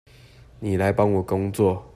[0.61, 1.87] 妳來幫我工作